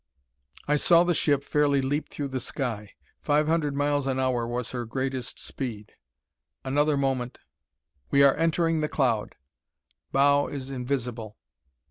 [0.67, 2.93] I saw the ship fairly leap through the sky.
[3.21, 5.93] Five hundred miles an hour was her greatest speed.
[6.63, 7.37] Another moment
[8.09, 9.35] "We are entering the cloud.
[10.11, 11.37] Bow is invisible.